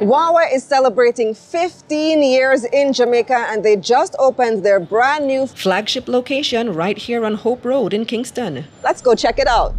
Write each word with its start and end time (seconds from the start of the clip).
Huawei 0.00 0.52
is 0.52 0.64
celebrating 0.64 1.34
15 1.34 2.20
years 2.20 2.64
in 2.64 2.92
Jamaica 2.92 3.46
and 3.50 3.64
they 3.64 3.76
just 3.76 4.16
opened 4.18 4.64
their 4.64 4.80
brand 4.80 5.28
new 5.28 5.46
flagship 5.46 6.08
location 6.08 6.72
right 6.74 6.98
here 6.98 7.24
on 7.24 7.36
Hope 7.36 7.64
Road 7.64 7.94
in 7.94 8.04
Kingston. 8.04 8.64
Let's 8.82 9.00
go 9.00 9.14
check 9.14 9.38
it 9.38 9.46
out. 9.46 9.72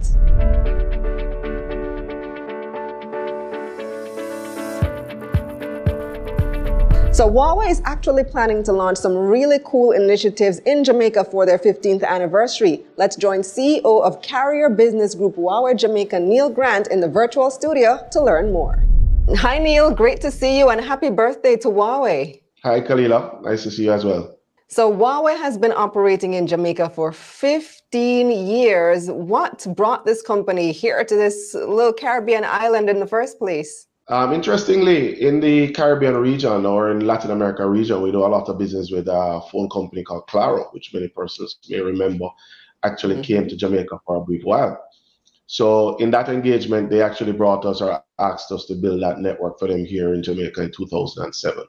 So 7.13 7.29
Huawei 7.29 7.69
is 7.69 7.81
actually 7.83 8.23
planning 8.23 8.63
to 8.63 8.71
launch 8.71 8.97
some 8.97 9.17
really 9.17 9.59
cool 9.65 9.91
initiatives 9.91 10.59
in 10.59 10.85
Jamaica 10.85 11.25
for 11.25 11.45
their 11.45 11.59
15th 11.59 12.05
anniversary. 12.05 12.85
Let's 12.95 13.17
join 13.17 13.41
CEO 13.41 14.01
of 14.01 14.21
Carrier 14.21 14.69
Business 14.69 15.13
Group 15.13 15.35
Huawei 15.35 15.77
Jamaica, 15.77 16.21
Neil 16.21 16.49
Grant, 16.49 16.87
in 16.87 17.01
the 17.01 17.09
virtual 17.09 17.51
studio 17.51 17.99
to 18.11 18.21
learn 18.21 18.53
more. 18.53 18.81
Hi, 19.33 19.57
Neil. 19.57 19.89
Great 19.89 20.21
to 20.21 20.29
see 20.29 20.59
you 20.59 20.69
and 20.69 20.79
happy 20.79 21.09
birthday 21.09 21.55
to 21.57 21.67
Huawei. 21.69 22.41
Hi, 22.63 22.79
Kalila. 22.79 23.41
Nice 23.41 23.63
to 23.63 23.71
see 23.71 23.85
you 23.85 23.91
as 23.91 24.05
well. 24.05 24.37
So, 24.67 24.93
Huawei 24.95 25.35
has 25.35 25.57
been 25.57 25.71
operating 25.71 26.35
in 26.35 26.45
Jamaica 26.45 26.91
for 26.91 27.11
15 27.11 28.29
years. 28.29 29.09
What 29.09 29.65
brought 29.75 30.05
this 30.05 30.21
company 30.21 30.71
here 30.71 31.03
to 31.03 31.15
this 31.15 31.55
little 31.55 31.91
Caribbean 31.91 32.43
island 32.45 32.87
in 32.87 32.99
the 32.99 33.07
first 33.07 33.39
place? 33.39 33.87
Um, 34.09 34.31
interestingly, 34.31 35.19
in 35.19 35.39
the 35.39 35.71
Caribbean 35.71 36.17
region 36.17 36.63
or 36.63 36.91
in 36.91 37.07
Latin 37.07 37.31
America 37.31 37.67
region, 37.67 38.03
we 38.03 38.11
do 38.11 38.23
a 38.23 38.27
lot 38.27 38.47
of 38.47 38.59
business 38.59 38.91
with 38.91 39.07
a 39.07 39.41
phone 39.51 39.69
company 39.69 40.03
called 40.03 40.27
Claro, 40.27 40.69
which 40.71 40.93
many 40.93 41.07
persons 41.07 41.57
may 41.67 41.81
remember 41.81 42.27
actually 42.83 43.15
mm-hmm. 43.15 43.23
came 43.23 43.47
to 43.47 43.57
Jamaica 43.57 43.97
for 44.05 44.17
a 44.17 44.21
brief 44.21 44.43
while. 44.43 44.79
So 45.47 45.95
in 45.97 46.11
that 46.11 46.29
engagement, 46.29 46.89
they 46.89 47.01
actually 47.01 47.31
brought 47.31 47.65
us 47.65 47.81
or 47.81 48.03
asked 48.19 48.51
us 48.51 48.65
to 48.65 48.75
build 48.75 49.01
that 49.03 49.19
network 49.19 49.59
for 49.59 49.67
them 49.67 49.85
here 49.85 50.13
in 50.13 50.23
Jamaica 50.23 50.63
in 50.63 50.71
2007. 50.71 51.63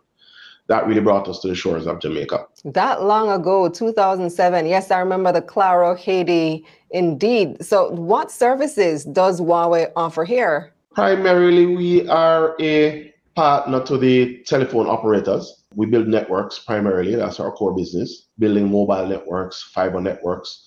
That 0.69 0.87
really 0.87 1.01
brought 1.01 1.29
us 1.29 1.39
to 1.41 1.49
the 1.49 1.55
shores 1.55 1.87
of 1.87 2.01
Jamaica. 2.01 2.47
That 2.65 3.05
long 3.05 3.31
ago, 3.31 3.69
2007. 3.69 4.67
Yes, 4.67 4.91
I 4.91 4.99
remember 4.99 5.31
the 5.31 5.43
Claro 5.43 5.95
Haiti. 5.95 6.65
Indeed. 6.91 7.65
So, 7.65 7.91
what 7.91 8.31
services 8.31 9.05
does 9.05 9.41
Huawei 9.41 9.93
offer 9.95 10.25
here? 10.25 10.73
Primarily, 10.93 11.67
we 11.67 12.09
are 12.09 12.57
a 12.61 13.13
partner 13.37 13.85
to 13.85 13.99
the 13.99 14.43
telephone 14.45 14.89
operators. 14.89 15.65
We 15.75 15.87
build 15.87 16.09
networks 16.09 16.59
primarily. 16.59 17.15
That's 17.15 17.39
our 17.39 17.53
core 17.53 17.77
business. 17.77 18.29
Building 18.39 18.71
mobile 18.71 19.07
networks, 19.07 19.63
fiber 19.63 20.01
networks, 20.01 20.67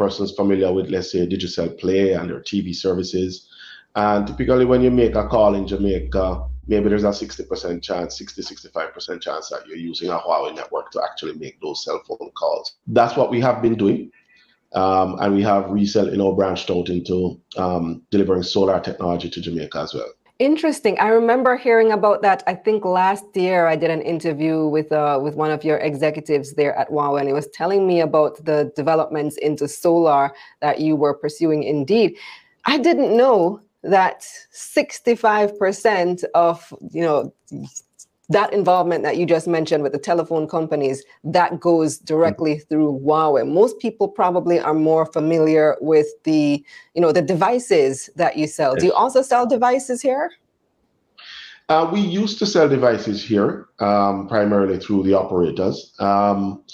persons 0.00 0.32
familiar 0.32 0.72
with, 0.72 0.88
let's 0.90 1.12
say, 1.12 1.26
Digicel 1.26 1.78
Play 1.78 2.14
and 2.14 2.30
their 2.30 2.40
TV 2.40 2.74
services. 2.74 3.48
And 3.94 4.26
typically, 4.26 4.64
when 4.64 4.82
you 4.82 4.90
make 4.90 5.14
a 5.14 5.28
call 5.28 5.54
in 5.54 5.66
Jamaica, 5.66 6.46
maybe 6.66 6.88
there's 6.88 7.04
a 7.04 7.08
60% 7.08 7.82
chance, 7.82 8.16
60, 8.16 8.42
65% 8.42 9.20
chance 9.20 9.50
that 9.50 9.66
you're 9.66 9.76
using 9.76 10.08
a 10.08 10.18
Huawei 10.18 10.54
network 10.54 10.90
to 10.92 11.02
actually 11.04 11.34
make 11.34 11.60
those 11.60 11.84
cell 11.84 12.00
phone 12.08 12.30
calls. 12.34 12.76
That's 12.86 13.16
what 13.16 13.30
we 13.30 13.40
have 13.40 13.60
been 13.60 13.76
doing. 13.76 14.10
Um, 14.72 15.16
and 15.20 15.34
we 15.34 15.42
have 15.42 15.68
resell, 15.70 16.10
you 16.10 16.16
know, 16.16 16.32
branched 16.32 16.70
out 16.70 16.88
into 16.88 17.40
um, 17.56 18.02
delivering 18.10 18.44
solar 18.44 18.78
technology 18.80 19.28
to 19.28 19.40
Jamaica 19.40 19.78
as 19.80 19.94
well. 19.94 20.12
Interesting. 20.40 20.98
I 20.98 21.08
remember 21.08 21.54
hearing 21.54 21.92
about 21.92 22.22
that. 22.22 22.42
I 22.46 22.54
think 22.54 22.82
last 22.86 23.26
year 23.34 23.66
I 23.66 23.76
did 23.76 23.90
an 23.90 24.00
interview 24.00 24.66
with 24.66 24.90
uh, 24.90 25.20
with 25.22 25.34
one 25.34 25.50
of 25.50 25.64
your 25.64 25.76
executives 25.76 26.54
there 26.54 26.74
at 26.78 26.88
Huawei, 26.88 27.20
and 27.20 27.28
he 27.28 27.34
was 27.34 27.46
telling 27.48 27.86
me 27.86 28.00
about 28.00 28.42
the 28.46 28.72
developments 28.74 29.36
into 29.36 29.68
solar 29.68 30.32
that 30.62 30.80
you 30.80 30.96
were 30.96 31.12
pursuing. 31.12 31.62
Indeed, 31.64 32.16
I 32.64 32.78
didn't 32.78 33.14
know 33.14 33.60
that 33.82 34.26
65% 34.54 36.24
of 36.34 36.72
you 36.90 37.02
know 37.02 37.34
that 38.30 38.52
involvement 38.52 39.02
that 39.02 39.16
you 39.16 39.26
just 39.26 39.46
mentioned 39.46 39.82
with 39.82 39.92
the 39.92 39.98
telephone 39.98 40.48
companies 40.48 41.04
that 41.24 41.60
goes 41.60 41.98
directly 41.98 42.54
mm-hmm. 42.54 42.68
through 42.68 43.00
Huawei. 43.04 43.46
Most 43.46 43.78
people 43.80 44.08
probably 44.08 44.58
are 44.58 44.72
more 44.72 45.04
familiar 45.06 45.76
with 45.80 46.06
the, 46.22 46.64
you 46.94 47.02
know, 47.02 47.12
the 47.12 47.22
devices 47.22 48.08
that 48.16 48.36
you 48.36 48.46
sell. 48.46 48.72
Yes. 48.74 48.80
Do 48.80 48.86
you 48.86 48.92
also 48.92 49.20
sell 49.20 49.46
devices 49.46 50.00
here? 50.00 50.30
Uh, 51.68 51.88
we 51.92 52.00
used 52.00 52.38
to 52.38 52.46
sell 52.46 52.68
devices 52.68 53.22
here, 53.22 53.68
um, 53.80 54.26
primarily 54.28 54.78
through 54.78 55.02
the 55.02 55.14
operators. 55.14 55.92
Um, 55.98 56.64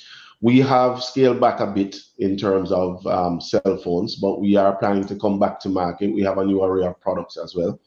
we 0.42 0.60
have 0.60 1.02
scaled 1.02 1.40
back 1.40 1.60
a 1.60 1.66
bit 1.66 1.96
in 2.18 2.36
terms 2.36 2.70
of 2.70 3.06
um, 3.06 3.40
cell 3.40 3.80
phones, 3.82 4.16
but 4.16 4.40
we 4.40 4.56
are 4.56 4.76
planning 4.76 5.06
to 5.06 5.16
come 5.16 5.38
back 5.38 5.58
to 5.60 5.70
market. 5.70 6.14
We 6.14 6.22
have 6.22 6.38
a 6.38 6.44
new 6.44 6.62
array 6.62 6.86
of 6.86 7.00
products 7.00 7.38
as 7.38 7.54
well 7.54 7.80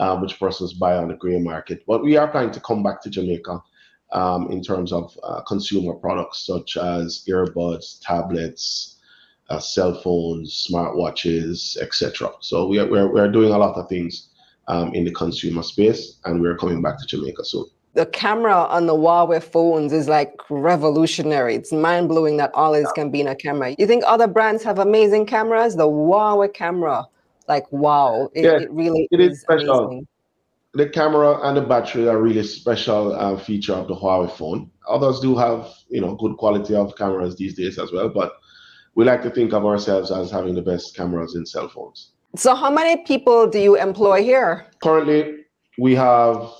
um, 0.00 0.22
which 0.22 0.40
persons 0.40 0.72
buy 0.72 0.96
on 0.96 1.08
the 1.08 1.14
gray 1.14 1.38
market. 1.38 1.84
But 1.86 2.02
we 2.02 2.16
are 2.16 2.26
planning 2.26 2.50
to 2.52 2.60
come 2.60 2.82
back 2.82 3.02
to 3.02 3.10
Jamaica 3.10 3.62
um, 4.12 4.50
in 4.50 4.62
terms 4.62 4.92
of 4.92 5.16
uh, 5.22 5.42
consumer 5.42 5.92
products 5.92 6.44
such 6.46 6.76
as 6.76 7.22
earbuds, 7.28 8.00
tablets, 8.00 8.96
uh, 9.50 9.58
cell 9.58 10.00
phones, 10.00 10.66
smartwatches, 10.68 11.76
etc. 11.76 12.30
So 12.40 12.66
we 12.66 12.78
are, 12.78 12.88
we're, 12.88 13.12
we're 13.12 13.30
doing 13.30 13.52
a 13.52 13.58
lot 13.58 13.76
of 13.76 13.88
things 13.88 14.30
um, 14.68 14.94
in 14.94 15.04
the 15.04 15.12
consumer 15.12 15.62
space, 15.62 16.18
and 16.24 16.40
we're 16.40 16.56
coming 16.56 16.80
back 16.80 16.98
to 16.98 17.06
Jamaica 17.06 17.44
soon. 17.44 17.66
The 17.94 18.06
camera 18.06 18.54
on 18.54 18.86
the 18.86 18.94
Huawei 18.94 19.42
phones 19.42 19.92
is 19.92 20.08
like 20.08 20.32
revolutionary. 20.48 21.56
It's 21.56 21.72
mind 21.72 22.08
blowing 22.08 22.36
that 22.36 22.52
all 22.54 22.72
this 22.72 22.90
can 22.92 23.10
be 23.10 23.20
in 23.20 23.26
a 23.26 23.34
camera. 23.34 23.74
You 23.78 23.86
think 23.86 24.04
other 24.06 24.28
brands 24.28 24.62
have 24.62 24.78
amazing 24.78 25.26
cameras? 25.26 25.74
The 25.74 25.88
Huawei 25.88 26.54
camera 26.54 27.08
like 27.50 27.66
wow 27.72 28.30
it, 28.34 28.44
yeah, 28.44 28.58
it 28.64 28.70
really 28.70 29.08
it 29.10 29.20
is, 29.20 29.32
is 29.32 29.40
special. 29.42 29.80
amazing. 29.80 30.06
the 30.74 30.88
camera 30.88 31.30
and 31.46 31.56
the 31.56 31.62
battery 31.72 32.08
are 32.08 32.20
really 32.22 32.44
special 32.44 33.12
uh, 33.14 33.36
feature 33.36 33.74
of 33.74 33.88
the 33.88 33.94
huawei 33.94 34.30
phone. 34.38 34.70
Others 34.88 35.20
do 35.20 35.36
have 35.36 35.68
you 35.88 36.00
know 36.00 36.14
good 36.14 36.36
quality 36.42 36.74
of 36.74 36.96
cameras 36.96 37.36
these 37.36 37.54
days 37.54 37.78
as 37.78 37.92
well 37.92 38.08
but 38.08 38.30
we 38.94 39.04
like 39.04 39.22
to 39.22 39.30
think 39.30 39.52
of 39.52 39.64
ourselves 39.64 40.10
as 40.10 40.30
having 40.30 40.54
the 40.54 40.62
best 40.62 40.96
cameras 40.96 41.34
in 41.36 41.44
cell 41.46 41.68
phones. 41.68 42.12
So 42.36 42.54
how 42.54 42.70
many 42.70 43.02
people 43.04 43.48
do 43.48 43.58
you 43.58 43.76
employ 43.76 44.22
here? 44.22 44.66
Currently 44.82 45.20
we 45.78 45.94
have 45.94 46.50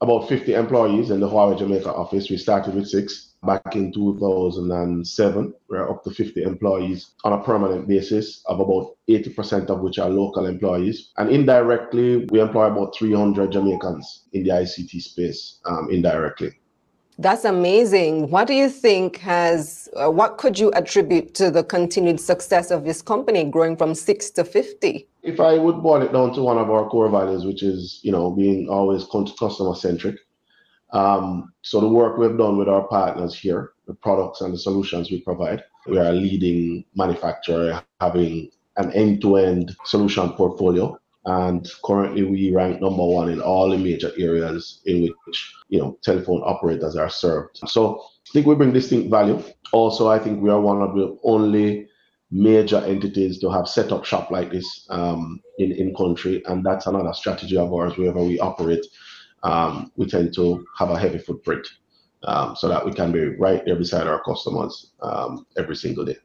about 0.00 0.28
50 0.28 0.54
employees 0.54 1.10
in 1.10 1.20
the 1.20 1.28
huawei 1.28 1.58
jamaica 1.58 1.92
office. 1.92 2.30
We 2.30 2.38
started 2.38 2.74
with 2.74 2.88
six 2.88 3.29
Back 3.46 3.74
in 3.74 3.90
2007, 3.90 5.54
we're 5.68 5.90
up 5.90 6.04
to 6.04 6.10
50 6.10 6.42
employees 6.42 7.12
on 7.24 7.32
a 7.32 7.42
permanent 7.42 7.88
basis, 7.88 8.42
of 8.44 8.60
about 8.60 8.96
80% 9.08 9.70
of 9.70 9.80
which 9.80 9.98
are 9.98 10.10
local 10.10 10.44
employees. 10.44 11.10
And 11.16 11.30
indirectly, 11.30 12.26
we 12.30 12.40
employ 12.40 12.66
about 12.66 12.94
300 12.94 13.50
Jamaicans 13.50 14.24
in 14.34 14.42
the 14.42 14.50
ICT 14.50 15.00
space 15.00 15.58
um, 15.64 15.88
indirectly. 15.90 16.52
That's 17.18 17.46
amazing. 17.46 18.30
What 18.30 18.46
do 18.46 18.52
you 18.52 18.68
think 18.68 19.16
has, 19.18 19.88
uh, 19.96 20.10
what 20.10 20.36
could 20.36 20.58
you 20.58 20.70
attribute 20.72 21.34
to 21.34 21.50
the 21.50 21.64
continued 21.64 22.20
success 22.20 22.70
of 22.70 22.84
this 22.84 23.00
company 23.00 23.44
growing 23.44 23.74
from 23.74 23.94
six 23.94 24.28
to 24.32 24.44
50? 24.44 25.08
If 25.22 25.40
I 25.40 25.56
would 25.56 25.82
boil 25.82 26.02
it 26.02 26.12
down 26.12 26.34
to 26.34 26.42
one 26.42 26.58
of 26.58 26.70
our 26.70 26.88
core 26.90 27.08
values, 27.08 27.46
which 27.46 27.62
is, 27.62 28.00
you 28.02 28.12
know, 28.12 28.30
being 28.30 28.68
always 28.68 29.06
customer 29.38 29.74
centric, 29.74 30.16
um, 30.92 31.52
so 31.62 31.80
the 31.80 31.88
work 31.88 32.18
we've 32.18 32.36
done 32.36 32.56
with 32.56 32.68
our 32.68 32.86
partners 32.88 33.34
here, 33.34 33.72
the 33.86 33.94
products 33.94 34.40
and 34.40 34.52
the 34.52 34.58
solutions 34.58 35.10
we 35.10 35.20
provide, 35.20 35.62
we 35.86 35.98
are 35.98 36.10
a 36.10 36.12
leading 36.12 36.84
manufacturer 36.94 37.82
having 38.00 38.50
an 38.76 38.92
end-to-end 38.92 39.76
solution 39.84 40.30
portfolio. 40.30 40.98
And 41.26 41.70
currently 41.84 42.22
we 42.22 42.54
rank 42.54 42.80
number 42.80 43.04
one 43.04 43.30
in 43.30 43.40
all 43.40 43.70
the 43.70 43.76
major 43.76 44.10
areas 44.18 44.80
in 44.86 45.14
which, 45.26 45.54
you 45.68 45.78
know, 45.78 45.98
telephone 46.02 46.42
operators 46.44 46.96
are 46.96 47.10
served. 47.10 47.60
So 47.66 48.00
I 48.00 48.30
think 48.32 48.46
we 48.46 48.54
bring 48.54 48.72
distinct 48.72 49.10
value. 49.10 49.42
Also, 49.72 50.08
I 50.08 50.18
think 50.18 50.42
we 50.42 50.50
are 50.50 50.60
one 50.60 50.80
of 50.80 50.94
the 50.94 51.18
only 51.22 51.88
major 52.30 52.78
entities 52.78 53.38
to 53.40 53.50
have 53.50 53.68
set 53.68 53.92
up 53.92 54.04
shop 54.04 54.30
like 54.30 54.50
this 54.50 54.86
um, 54.88 55.40
in, 55.58 55.72
in 55.72 55.94
country. 55.94 56.42
And 56.46 56.64
that's 56.64 56.86
another 56.86 57.12
strategy 57.12 57.56
of 57.56 57.72
ours 57.72 57.98
wherever 57.98 58.22
we 58.22 58.38
operate 58.40 58.86
um, 59.42 59.90
we 59.96 60.06
tend 60.06 60.34
to 60.34 60.66
have 60.76 60.90
a 60.90 60.98
heavy 60.98 61.18
footprint 61.18 61.66
um, 62.24 62.54
so 62.56 62.68
that 62.68 62.84
we 62.84 62.92
can 62.92 63.12
be 63.12 63.36
right 63.36 63.64
there 63.64 63.76
beside 63.76 64.06
our 64.06 64.22
customers 64.22 64.90
um, 65.02 65.46
every 65.56 65.76
single 65.76 66.04
day. 66.04 66.16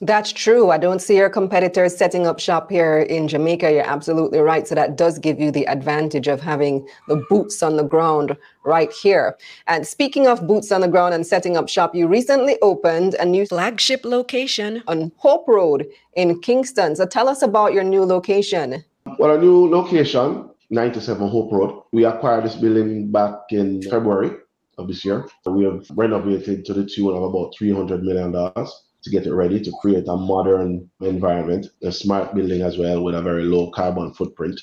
That's 0.00 0.32
true. 0.32 0.70
I 0.70 0.78
don't 0.78 1.00
see 1.00 1.16
your 1.16 1.30
competitors 1.30 1.96
setting 1.96 2.26
up 2.26 2.40
shop 2.40 2.68
here 2.68 2.98
in 2.98 3.28
Jamaica. 3.28 3.72
You're 3.72 3.86
absolutely 3.86 4.40
right. 4.40 4.66
So 4.66 4.74
that 4.74 4.96
does 4.96 5.20
give 5.20 5.40
you 5.40 5.52
the 5.52 5.66
advantage 5.66 6.26
of 6.26 6.40
having 6.40 6.86
the 7.06 7.24
boots 7.30 7.62
on 7.62 7.76
the 7.76 7.84
ground 7.84 8.36
right 8.64 8.92
here. 8.92 9.38
And 9.68 9.86
speaking 9.86 10.26
of 10.26 10.46
boots 10.46 10.72
on 10.72 10.80
the 10.80 10.88
ground 10.88 11.14
and 11.14 11.24
setting 11.24 11.56
up 11.56 11.68
shop, 11.68 11.94
you 11.94 12.08
recently 12.08 12.58
opened 12.60 13.14
a 13.14 13.24
new 13.24 13.46
flagship 13.46 14.04
location 14.04 14.82
on 14.88 15.12
Hope 15.16 15.46
Road 15.46 15.86
in 16.14 16.40
Kingston. 16.40 16.96
So 16.96 17.06
tell 17.06 17.28
us 17.28 17.40
about 17.40 17.72
your 17.72 17.84
new 17.84 18.04
location. 18.04 18.84
Well, 19.18 19.36
a 19.36 19.40
new 19.40 19.70
location 19.70 20.50
97 20.70 21.28
Hope 21.28 21.52
Road. 21.52 21.82
We 21.92 22.04
acquired 22.04 22.44
this 22.44 22.56
building 22.56 23.10
back 23.10 23.34
in 23.50 23.82
February 23.82 24.36
of 24.78 24.88
this 24.88 25.04
year. 25.04 25.28
We 25.46 25.64
have 25.64 25.86
renovated 25.94 26.64
to 26.64 26.74
the 26.74 26.84
tune 26.84 27.14
of 27.14 27.22
about 27.22 27.54
$300 27.60 28.02
million 28.02 28.32
to 28.32 29.10
get 29.10 29.26
it 29.26 29.34
ready 29.34 29.60
to 29.60 29.72
create 29.80 30.08
a 30.08 30.16
modern 30.16 30.90
environment, 31.00 31.66
a 31.82 31.92
smart 31.92 32.34
building 32.34 32.62
as 32.62 32.78
well 32.78 33.02
with 33.02 33.14
a 33.14 33.22
very 33.22 33.44
low 33.44 33.70
carbon 33.70 34.14
footprint. 34.14 34.60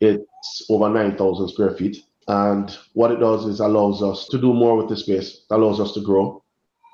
It's 0.00 0.66
over 0.68 0.90
9,000 0.90 1.48
square 1.48 1.70
feet. 1.70 2.04
And 2.28 2.76
what 2.92 3.12
it 3.12 3.20
does 3.20 3.46
is 3.46 3.60
allows 3.60 4.02
us 4.02 4.28
to 4.28 4.38
do 4.38 4.52
more 4.52 4.76
with 4.76 4.88
the 4.88 4.96
space, 4.96 5.44
allows 5.50 5.80
us 5.80 5.92
to 5.94 6.00
grow 6.00 6.42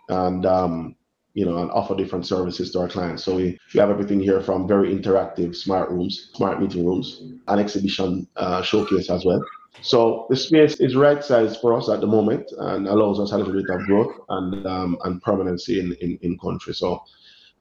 and 0.08 0.46
um, 0.46 0.96
you 1.34 1.44
know, 1.46 1.58
and 1.58 1.70
offer 1.70 1.96
different 1.96 2.26
services 2.26 2.72
to 2.72 2.80
our 2.80 2.88
clients. 2.88 3.24
So 3.24 3.36
we, 3.36 3.58
we 3.72 3.80
have 3.80 3.90
everything 3.90 4.20
here 4.20 4.40
from 4.40 4.68
very 4.68 4.94
interactive 4.94 5.56
smart 5.56 5.90
rooms, 5.90 6.30
smart 6.34 6.60
meeting 6.60 6.84
rooms, 6.86 7.22
an 7.48 7.58
exhibition 7.58 8.26
uh, 8.36 8.62
showcase 8.62 9.10
as 9.10 9.24
well. 9.24 9.42
So 9.80 10.26
the 10.28 10.36
space 10.36 10.76
is 10.80 10.94
right 10.94 11.24
sized 11.24 11.60
for 11.60 11.72
us 11.74 11.88
at 11.88 12.00
the 12.00 12.06
moment 12.06 12.52
and 12.58 12.86
allows 12.86 13.18
us 13.18 13.32
a 13.32 13.38
little 13.38 13.54
bit 13.54 13.70
of 13.70 13.80
growth 13.86 14.14
and 14.28 14.66
um, 14.66 14.98
and 15.04 15.22
permanency 15.22 15.80
in, 15.80 15.96
in, 16.00 16.18
in 16.22 16.38
country. 16.38 16.74
So 16.74 17.02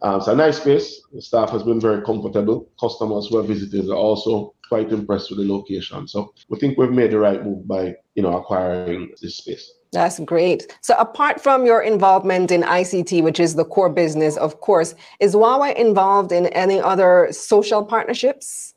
um, 0.02 0.18
it's 0.18 0.28
a 0.28 0.36
nice 0.36 0.58
space. 0.58 1.02
The 1.14 1.22
staff 1.22 1.52
has 1.52 1.64
been 1.64 1.80
very 1.80 2.04
comfortable. 2.04 2.70
Customers 2.80 3.28
who 3.28 3.38
have 3.38 3.48
visited 3.48 3.90
are 3.90 3.96
also 3.96 4.54
quite 4.68 4.92
impressed 4.92 5.30
with 5.30 5.40
the 5.40 5.54
location. 5.54 6.08
So 6.08 6.34
we 6.50 6.60
think 6.60 6.78
we've 6.78 6.92
made 6.92 7.12
the 7.12 7.20
right 7.20 7.44
move 7.44 7.68
by 7.68 7.96
you 8.16 8.24
know 8.24 8.38
acquiring 8.38 9.12
this 9.22 9.38
space. 9.38 9.72
That's 9.92 10.20
great. 10.22 10.78
So, 10.80 10.96
apart 10.98 11.42
from 11.42 11.66
your 11.66 11.82
involvement 11.82 12.50
in 12.50 12.62
ICT, 12.62 13.24
which 13.24 13.40
is 13.42 13.56
the 13.56 13.66
core 13.66 13.90
business, 13.90 14.38
of 14.38 14.62
course, 14.62 14.96
is 15.20 15.36
Huawei 15.36 15.76
involved 15.76 16.32
in 16.32 16.48
any 16.48 16.80
other 16.80 17.28
social 17.32 17.84
partnerships? 17.84 18.74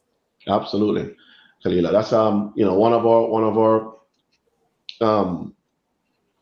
Absolutely, 0.49 1.15
Kalila. 1.65 1.93
That's 1.93 2.13
um, 2.13 2.53
you 2.57 2.65
know, 2.65 2.75
one 2.75 2.93
of 2.93 3.07
our 3.07 3.29
one 3.29 3.45
of 3.45 3.57
our 3.57 3.95
um, 5.01 5.55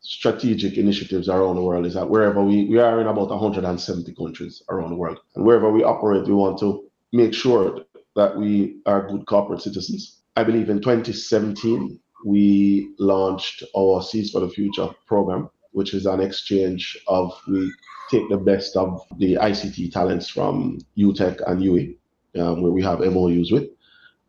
strategic 0.00 0.78
initiatives 0.78 1.28
around 1.28 1.56
the 1.56 1.62
world 1.62 1.84
is 1.84 1.94
that 1.94 2.08
wherever 2.08 2.42
we 2.42 2.64
we 2.64 2.78
are 2.78 2.98
in 2.98 3.06
about 3.06 3.28
170 3.28 4.14
countries 4.14 4.62
around 4.70 4.88
the 4.88 4.96
world, 4.96 5.18
and 5.34 5.44
wherever 5.44 5.70
we 5.70 5.84
operate, 5.84 6.26
we 6.26 6.32
want 6.32 6.58
to 6.60 6.82
make 7.12 7.34
sure 7.34 7.80
that 8.16 8.38
we 8.38 8.80
are 8.86 9.06
good 9.06 9.26
corporate 9.26 9.60
citizens. 9.60 10.22
I 10.34 10.44
believe 10.44 10.70
in 10.70 10.80
2017 10.80 12.00
we 12.24 12.92
launched 12.98 13.62
our 13.76 14.02
Seeds 14.02 14.30
for 14.30 14.40
the 14.40 14.48
Future 14.48 14.88
program, 15.06 15.50
which 15.72 15.94
is 15.94 16.06
an 16.06 16.20
exchange 16.20 16.98
of 17.08 17.32
we 17.48 17.72
take 18.10 18.28
the 18.28 18.36
best 18.36 18.76
of 18.76 19.00
the 19.18 19.34
ICT 19.34 19.92
talents 19.92 20.28
from 20.28 20.78
UTech 20.98 21.40
and 21.46 21.62
UWI, 21.62 21.96
um, 22.38 22.62
where 22.62 22.72
we 22.72 22.82
have 22.82 23.00
MOUs 23.00 23.50
with. 23.50 23.68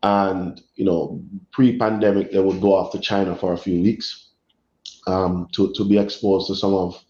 And, 0.04 0.62
you 0.76 0.86
know, 0.86 1.22
pre-pandemic, 1.52 2.32
they 2.32 2.40
would 2.40 2.62
go 2.62 2.76
off 2.76 2.92
to 2.92 3.00
China 3.00 3.36
for 3.36 3.54
a 3.54 3.58
few 3.58 3.82
weeks 3.82 4.30
um, 5.08 5.48
to, 5.54 5.74
to 5.74 5.86
be 5.86 5.98
exposed 5.98 6.48
to 6.48 6.56
some 6.56 6.74
of, 6.74 7.02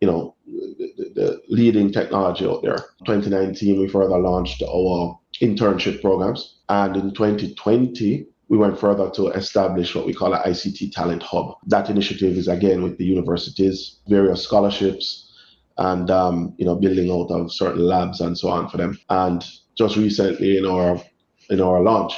you 0.00 0.08
know, 0.08 0.34
the, 0.46 1.12
the 1.14 1.42
leading 1.48 1.92
technology 1.92 2.46
out 2.46 2.62
there. 2.62 2.78
2019, 3.06 3.80
we 3.80 3.88
further 3.88 4.18
launched 4.18 4.62
our 4.62 5.18
internship 5.40 6.00
programs. 6.00 6.58
And 6.68 6.96
in 6.96 7.14
2020, 7.14 8.26
we 8.48 8.58
went 8.58 8.78
further 8.78 9.10
to 9.10 9.28
establish 9.28 9.94
what 9.94 10.06
we 10.06 10.14
call 10.14 10.34
an 10.34 10.42
ICT 10.42 10.92
talent 10.92 11.22
hub. 11.22 11.56
That 11.66 11.90
initiative 11.90 12.36
is 12.36 12.48
again 12.48 12.82
with 12.82 12.98
the 12.98 13.04
universities, 13.04 14.00
various 14.08 14.42
scholarships, 14.42 15.32
and 15.78 16.10
um, 16.10 16.54
you 16.58 16.64
know 16.64 16.76
building 16.76 17.10
out 17.10 17.30
of 17.30 17.52
certain 17.52 17.82
labs 17.84 18.20
and 18.20 18.36
so 18.36 18.48
on 18.48 18.68
for 18.68 18.76
them. 18.76 18.98
And 19.08 19.44
just 19.76 19.96
recently 19.96 20.58
in 20.58 20.66
our 20.66 21.00
in 21.50 21.60
our 21.60 21.80
launch, 21.80 22.14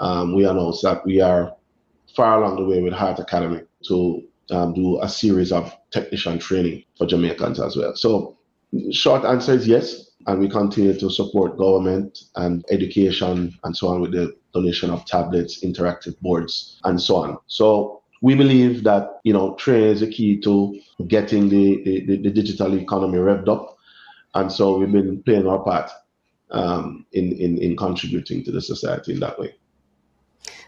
um, 0.00 0.34
we 0.34 0.44
announced 0.44 0.82
that 0.82 1.04
we 1.04 1.20
are 1.20 1.54
far 2.14 2.42
along 2.42 2.56
the 2.56 2.64
way 2.64 2.82
with 2.82 2.92
Heart 2.92 3.18
Academy 3.18 3.62
to 3.88 4.22
um, 4.50 4.74
do 4.74 5.00
a 5.02 5.08
series 5.08 5.52
of 5.52 5.74
technician 5.90 6.38
training 6.38 6.84
for 6.96 7.06
Jamaicans 7.06 7.60
as 7.60 7.76
well. 7.76 7.94
So 7.94 8.36
short 8.90 9.24
answer 9.24 9.52
is 9.52 9.66
yes, 9.66 10.07
and 10.26 10.40
we 10.40 10.48
continue 10.48 10.98
to 10.98 11.10
support 11.10 11.56
government 11.56 12.24
and 12.36 12.64
education 12.70 13.56
and 13.64 13.76
so 13.76 13.88
on 13.88 14.00
with 14.00 14.12
the 14.12 14.36
donation 14.52 14.90
of 14.90 15.04
tablets, 15.06 15.64
interactive 15.64 16.18
boards, 16.20 16.80
and 16.84 17.00
so 17.00 17.16
on. 17.16 17.38
So 17.46 18.02
we 18.20 18.34
believe 18.34 18.84
that 18.84 19.20
you 19.24 19.32
know 19.32 19.54
trade 19.54 19.84
is 19.84 20.02
a 20.02 20.06
key 20.06 20.40
to 20.40 20.78
getting 21.06 21.48
the, 21.48 21.82
the, 21.84 22.16
the 22.16 22.30
digital 22.30 22.76
economy 22.76 23.18
revved 23.18 23.48
up, 23.48 23.78
and 24.34 24.50
so 24.50 24.78
we've 24.78 24.90
been 24.90 25.22
playing 25.22 25.46
our 25.46 25.60
part 25.60 25.90
um, 26.50 27.06
in, 27.12 27.32
in 27.32 27.58
in 27.58 27.76
contributing 27.76 28.44
to 28.44 28.50
the 28.50 28.60
society 28.60 29.12
in 29.12 29.20
that 29.20 29.38
way. 29.38 29.54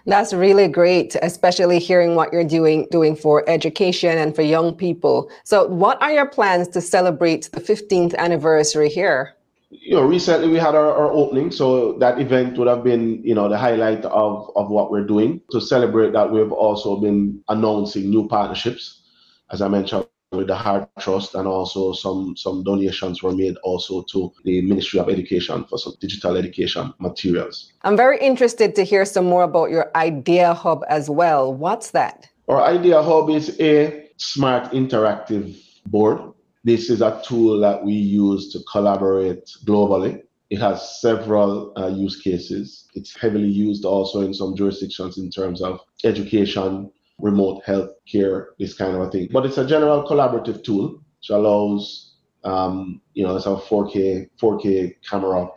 That's 0.07 0.33
really 0.33 0.67
great, 0.67 1.15
especially 1.23 1.79
hearing 1.79 2.15
what 2.15 2.33
you're 2.33 2.45
doing 2.45 2.87
doing 2.91 3.17
for 3.17 3.49
education 3.49 4.17
and 4.17 4.35
for 4.35 4.43
young 4.43 4.75
people. 4.75 5.31
So, 5.45 5.67
what 5.67 6.01
are 6.01 6.13
your 6.13 6.27
plans 6.27 6.69
to 6.69 6.81
celebrate 6.81 7.51
the 7.53 7.61
15th 7.61 8.15
anniversary 8.17 8.89
here? 8.89 9.35
You 9.71 9.95
know, 9.95 10.03
recently 10.03 10.49
we 10.49 10.59
had 10.59 10.75
our, 10.75 10.91
our, 10.91 11.13
opening, 11.13 11.51
so 11.51 11.93
that 11.99 12.21
event 12.21 12.59
would 12.59 12.67
have 12.67 12.83
been, 12.83 13.23
you 13.25 13.35
know, 13.35 13.49
the 13.49 13.57
highlight 13.57 14.05
of, 14.05 14.51
of 14.57 14.69
what 14.69 14.91
we're 14.91 15.07
doing. 15.07 15.41
To 15.53 15.61
celebrate 15.61 16.13
that, 16.13 16.33
we've 16.33 16.53
also 16.53 16.97
been 16.97 17.43
announcing 17.49 18.11
new 18.11 18.27
partnerships, 18.27 19.03
as 19.51 19.63
I 19.63 19.69
mentioned, 19.69 20.07
with 20.33 20.49
the 20.49 20.57
Heart 20.57 20.89
Trust, 20.99 21.35
and 21.35 21.47
also 21.47 21.93
some 21.93 22.37
some 22.37 22.63
donations 22.65 23.23
were 23.23 23.33
made 23.33 23.57
also 23.63 24.03
to 24.13 24.33
the 24.45 24.61
Ministry 24.63 25.01
of 25.01 25.09
Education 25.09 25.65
for 25.65 25.79
some 25.79 25.95
digital 26.01 26.37
education 26.37 26.93
materials. 26.99 27.73
I'm 27.83 27.97
very 27.97 28.19
interested 28.19 28.75
to 28.77 28.85
hear 28.85 29.05
some 29.05 29.25
more 29.25 29.45
about 29.45 29.71
your 29.71 29.91
Idea 29.97 30.55
Hub 30.55 30.85
as 30.89 31.09
well. 31.09 31.53
What's 31.53 31.93
that? 31.93 32.29
Our 32.49 32.63
Idea 32.63 33.03
Hub 33.03 33.31
is 33.31 33.59
a 33.61 34.09
smart 34.19 34.73
interactive 34.73 35.57
board 35.87 36.21
this 36.65 36.91
is 36.91 37.01
a 37.01 37.23
tool 37.25 37.59
that 37.61 37.85
we 37.85 37.93
use 37.93 38.53
to 38.53 38.61
collaborate 38.71 39.47
globally. 39.65 40.23
It 40.51 40.59
has 40.59 41.01
several 41.01 41.73
uh, 41.79 41.89
use 41.89 42.21
cases. 42.21 42.89
It's 42.95 43.17
heavily 43.17 43.49
used 43.49 43.85
also 43.85 44.21
in 44.21 44.35
some 44.35 44.57
jurisdictions 44.57 45.17
in 45.17 45.31
terms 45.31 45.63
of 45.63 45.81
education, 46.05 46.91
remote 47.19 47.63
health 47.65 47.91
care, 48.11 48.51
this 48.59 48.75
kind 48.75 48.95
of 48.95 49.03
a 49.03 49.11
thing. 49.11 49.29
But 49.31 49.47
it's 49.47 49.59
a 49.59 49.67
general 49.67 50.05
collaborative 50.07 50.65
tool 50.65 51.01
which 51.19 51.31
allows, 51.31 52.15
um, 52.45 53.01
you 53.15 53.25
know, 53.25 53.37
it's 53.37 53.47
a 53.47 53.51
4K 53.51 54.29
4K 54.41 54.97
camera, 55.09 55.49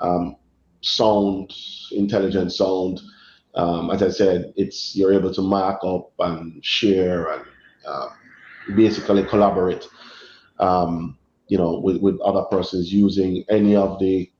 um, 0.00 0.36
sound, 0.80 1.52
intelligent 1.92 2.52
sound. 2.52 3.00
Um, 3.54 3.90
as 3.90 4.02
I 4.02 4.08
said, 4.08 4.52
it's 4.56 4.96
you're 4.96 5.12
able 5.12 5.32
to 5.34 5.42
mark 5.42 5.84
up 5.84 6.10
and 6.20 6.64
share 6.64 7.32
and 7.32 7.44
uh, 7.86 8.08
basically 8.74 9.24
collaborate 9.24 9.86
um, 10.58 11.18
you 11.48 11.58
know, 11.58 11.78
with, 11.78 11.98
with 11.98 12.20
other 12.20 12.42
persons 12.44 12.92
using 12.92 13.44
any 13.50 13.76
of 13.76 13.98
the 13.98 14.30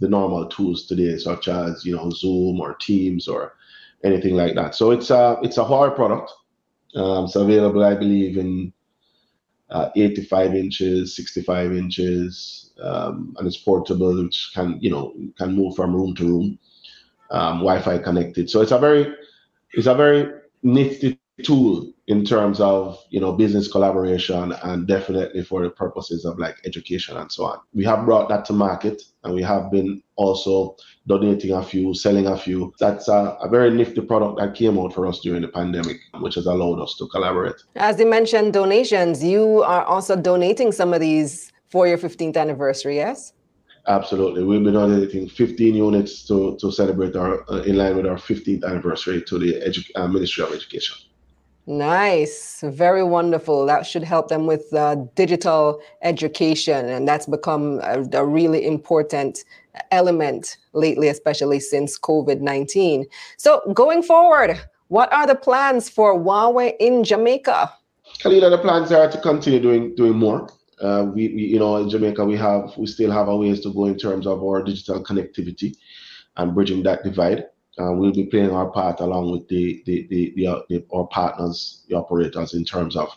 the 0.00 0.08
normal 0.08 0.46
tools 0.46 0.86
today, 0.86 1.16
such 1.18 1.48
as 1.48 1.84
you 1.84 1.96
know 1.96 2.10
Zoom 2.10 2.60
or 2.60 2.74
Teams 2.74 3.26
or 3.26 3.54
anything 4.04 4.34
like 4.34 4.54
that. 4.54 4.74
So 4.74 4.90
it's 4.90 5.10
a 5.10 5.38
it's 5.42 5.58
a 5.58 5.64
Huawei 5.64 5.94
product. 5.94 6.32
Um, 6.94 7.24
it's 7.24 7.36
available, 7.36 7.84
I 7.84 7.94
believe, 7.94 8.38
in 8.38 8.72
uh, 9.70 9.90
85 9.96 10.54
inches, 10.54 11.16
65 11.16 11.72
inches, 11.74 12.72
um, 12.82 13.34
and 13.38 13.46
it's 13.46 13.58
portable, 13.58 14.22
which 14.22 14.52
can 14.54 14.78
you 14.80 14.90
know 14.90 15.14
can 15.36 15.54
move 15.54 15.74
from 15.76 15.94
room 15.94 16.14
to 16.16 16.24
room, 16.24 16.58
um, 17.30 17.58
Wi-Fi 17.58 17.98
connected. 17.98 18.48
So 18.50 18.60
it's 18.60 18.72
a 18.72 18.78
very 18.78 19.14
it's 19.72 19.86
a 19.86 19.94
very 19.94 20.32
nifty 20.62 21.17
tool 21.44 21.92
in 22.08 22.24
terms 22.24 22.60
of 22.60 22.98
you 23.10 23.20
know 23.20 23.32
business 23.32 23.70
collaboration 23.70 24.52
and 24.62 24.86
definitely 24.88 25.42
for 25.42 25.62
the 25.62 25.70
purposes 25.70 26.24
of 26.24 26.38
like 26.38 26.56
education 26.64 27.16
and 27.16 27.30
so 27.30 27.44
on 27.44 27.58
we 27.74 27.84
have 27.84 28.04
brought 28.04 28.28
that 28.28 28.44
to 28.44 28.52
market 28.52 29.02
and 29.24 29.34
we 29.34 29.42
have 29.42 29.70
been 29.70 30.02
also 30.16 30.76
donating 31.06 31.52
a 31.52 31.62
few 31.62 31.94
selling 31.94 32.26
a 32.26 32.36
few 32.36 32.72
that's 32.80 33.08
a, 33.08 33.36
a 33.40 33.48
very 33.48 33.70
nifty 33.70 34.00
product 34.00 34.38
that 34.38 34.54
came 34.54 34.78
out 34.78 34.92
for 34.92 35.06
us 35.06 35.20
during 35.20 35.42
the 35.42 35.48
pandemic 35.48 35.98
which 36.20 36.34
has 36.34 36.46
allowed 36.46 36.80
us 36.80 36.96
to 36.96 37.06
collaborate 37.08 37.56
as 37.76 37.98
you 38.00 38.06
mentioned 38.06 38.52
donations 38.52 39.22
you 39.22 39.62
are 39.62 39.84
also 39.84 40.16
donating 40.16 40.72
some 40.72 40.92
of 40.92 41.00
these 41.00 41.52
for 41.68 41.86
your 41.86 41.98
15th 41.98 42.36
anniversary 42.36 42.96
yes 42.96 43.32
Absolutely. 43.86 44.44
We've 44.44 44.62
been 44.62 44.74
donating 44.74 45.30
15 45.30 45.74
units 45.74 46.26
to, 46.26 46.58
to 46.60 46.70
celebrate 46.70 47.16
our, 47.16 47.50
uh, 47.50 47.62
in 47.62 47.78
line 47.78 47.96
with 47.96 48.06
our 48.06 48.16
15th 48.16 48.62
anniversary 48.62 49.22
to 49.22 49.38
the 49.38 49.54
edu- 49.54 49.90
uh, 49.96 50.06
Ministry 50.06 50.44
of 50.44 50.52
Education. 50.52 50.94
Nice, 51.68 52.62
very 52.62 53.04
wonderful. 53.04 53.66
That 53.66 53.84
should 53.84 54.02
help 54.02 54.28
them 54.28 54.46
with 54.46 54.72
uh, 54.72 54.94
digital 55.14 55.82
education, 56.00 56.88
and 56.88 57.06
that's 57.06 57.26
become 57.26 57.80
a, 57.82 58.08
a 58.14 58.24
really 58.24 58.64
important 58.64 59.44
element 59.90 60.56
lately, 60.72 61.08
especially 61.08 61.60
since 61.60 61.98
COVID 61.98 62.40
19. 62.40 63.04
So, 63.36 63.60
going 63.74 64.02
forward, 64.02 64.58
what 64.88 65.12
are 65.12 65.26
the 65.26 65.34
plans 65.34 65.90
for 65.90 66.18
Huawei 66.18 66.72
in 66.80 67.04
Jamaica? 67.04 67.70
Kalila, 68.20 68.48
the 68.48 68.56
plans 68.56 68.90
are 68.90 69.10
to 69.10 69.20
continue 69.20 69.60
doing 69.60 69.94
doing 69.94 70.14
more. 70.14 70.48
Uh, 70.80 71.04
we, 71.12 71.28
we, 71.34 71.42
you 71.42 71.58
know, 71.58 71.76
in 71.76 71.90
Jamaica, 71.90 72.24
we 72.24 72.38
have 72.38 72.74
we 72.78 72.86
still 72.86 73.10
have 73.10 73.28
a 73.28 73.36
ways 73.36 73.60
to 73.60 73.74
go 73.74 73.84
in 73.84 73.98
terms 73.98 74.26
of 74.26 74.42
our 74.42 74.62
digital 74.62 75.04
connectivity 75.04 75.76
and 76.38 76.54
bridging 76.54 76.82
that 76.84 77.04
divide. 77.04 77.44
Uh, 77.80 77.92
we'll 77.92 78.12
be 78.12 78.26
playing 78.26 78.50
our 78.50 78.70
part 78.70 79.00
along 79.00 79.30
with 79.30 79.48
the, 79.48 79.82
the, 79.86 80.06
the, 80.10 80.32
the, 80.36 80.46
uh, 80.46 80.60
the 80.68 80.84
our 80.92 81.06
partners, 81.08 81.84
the 81.88 81.96
operators, 81.96 82.54
in 82.54 82.64
terms 82.64 82.96
of 82.96 83.08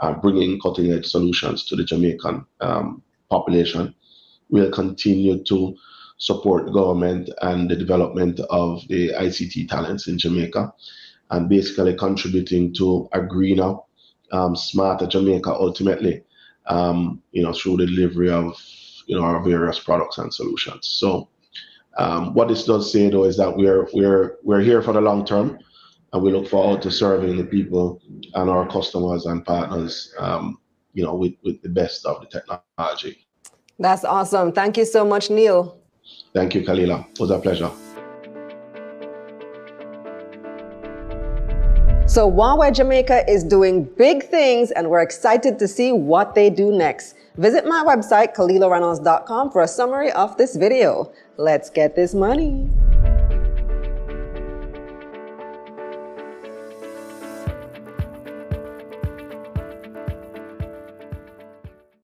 uh, 0.00 0.12
bringing 0.14 0.60
cutting 0.60 0.92
edge 0.92 1.06
solutions 1.06 1.64
to 1.64 1.76
the 1.76 1.84
Jamaican 1.84 2.44
um, 2.60 3.02
population. 3.30 3.94
We'll 4.48 4.70
continue 4.72 5.42
to 5.44 5.76
support 6.18 6.66
the 6.66 6.72
government 6.72 7.30
and 7.42 7.70
the 7.70 7.76
development 7.76 8.40
of 8.50 8.86
the 8.88 9.10
ICT 9.10 9.68
talents 9.68 10.08
in 10.08 10.18
Jamaica. 10.18 10.72
and 11.30 11.48
basically 11.48 11.94
contributing 11.94 12.74
to 12.74 13.08
a 13.12 13.20
greener, 13.22 13.76
um, 14.32 14.56
smarter 14.56 15.06
Jamaica 15.06 15.50
ultimately, 15.52 16.22
um, 16.66 17.22
you 17.32 17.42
know, 17.42 17.52
through 17.52 17.76
the 17.78 17.86
delivery 17.86 18.30
of 18.30 18.60
you 19.06 19.16
know 19.16 19.24
our 19.24 19.42
various 19.42 19.78
products 19.78 20.18
and 20.18 20.32
solutions. 20.32 20.86
So 20.88 21.28
um, 21.96 22.34
what 22.34 22.48
this 22.48 22.64
does 22.64 22.92
say 22.92 23.10
though 23.10 23.24
is 23.24 23.36
that 23.36 23.56
we're 23.56 23.88
we're 23.92 24.36
we're 24.42 24.60
here 24.60 24.82
for 24.82 24.92
the 24.92 25.00
long 25.00 25.24
term, 25.24 25.58
and 26.12 26.22
we 26.22 26.32
look 26.32 26.48
forward 26.48 26.82
to 26.82 26.90
serving 26.90 27.36
the 27.36 27.44
people 27.44 28.00
and 28.34 28.48
our 28.48 28.68
customers 28.68 29.26
and 29.26 29.44
partners, 29.44 30.14
um, 30.18 30.58
you 30.92 31.04
know, 31.04 31.14
with 31.14 31.34
with 31.44 31.60
the 31.62 31.68
best 31.68 32.06
of 32.06 32.20
the 32.20 32.26
technology. 32.26 33.26
That's 33.78 34.04
awesome. 34.04 34.52
Thank 34.52 34.76
you 34.76 34.84
so 34.84 35.04
much, 35.04 35.30
Neil. 35.30 35.78
Thank 36.34 36.54
you, 36.54 36.62
Kalila. 36.62 37.08
It 37.10 37.18
was 37.18 37.30
a 37.30 37.38
pleasure. 37.38 37.70
So 42.10 42.28
Huawei 42.28 42.74
Jamaica 42.74 43.30
is 43.30 43.44
doing 43.44 43.84
big 43.84 44.24
things 44.24 44.72
and 44.72 44.90
we're 44.90 45.00
excited 45.00 45.60
to 45.60 45.68
see 45.68 45.92
what 45.92 46.34
they 46.34 46.50
do 46.50 46.72
next. 46.72 47.14
Visit 47.36 47.64
my 47.64 47.84
website, 47.86 48.34
KalilaReynolds.com 48.34 49.52
for 49.52 49.62
a 49.62 49.68
summary 49.68 50.10
of 50.10 50.36
this 50.36 50.56
video. 50.56 51.12
Let's 51.36 51.70
get 51.70 51.94
this 51.94 52.12
money. 52.12 52.68